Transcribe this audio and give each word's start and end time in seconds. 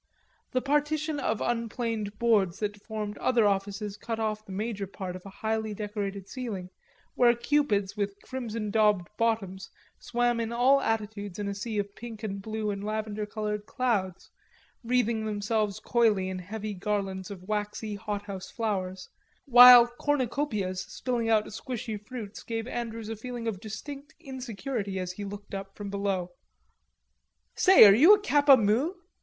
The 0.53 0.63
partition 0.63 1.19
of 1.19 1.41
unplaned 1.41 2.17
boards 2.17 2.57
that 2.57 2.81
formed 2.81 3.19
other 3.19 3.45
offices 3.45 3.97
cut 3.97 4.19
off 4.19 4.43
the 4.43 4.51
major 4.51 4.87
part 4.87 5.15
of 5.15 5.23
a 5.27 5.37
highly 5.45 5.75
decorated 5.75 6.27
ceiling 6.27 6.71
where 7.13 7.35
cupids 7.35 7.95
with 7.95 8.19
crimson 8.23 8.71
daubed 8.71 9.09
bottoms 9.17 9.69
swam 9.99 10.39
in 10.39 10.51
all 10.51 10.81
attitudes 10.81 11.37
in 11.37 11.47
a 11.47 11.53
sea 11.53 11.77
of 11.77 11.95
pink 11.95 12.23
and 12.23 12.41
blue 12.41 12.71
and 12.71 12.83
lavender 12.83 13.27
colored 13.27 13.67
clouds, 13.67 14.31
wreathing 14.83 15.23
themselves 15.27 15.79
coyly 15.79 16.29
in 16.29 16.39
heavy 16.39 16.73
garlands 16.73 17.29
of 17.29 17.43
waxy 17.47 17.93
hothouse 17.93 18.49
flowers, 18.49 19.07
while 19.45 19.85
cornucopias 19.85 20.79
spilling 20.81 21.29
out 21.29 21.53
squashy 21.53 21.95
fruits 21.95 22.41
gave 22.41 22.65
Andrews 22.67 23.09
a 23.09 23.15
feeling 23.15 23.47
of 23.47 23.59
distinct 23.59 24.15
insecurity 24.19 24.97
as 24.97 25.11
he 25.11 25.25
looked 25.25 25.53
up 25.53 25.75
from 25.75 25.91
below. 25.91 26.31
"Say 27.53 27.85
are 27.85 27.93
you 27.93 28.15
a 28.15 28.19
Kappa 28.19 28.57
Mu?" 28.57 28.93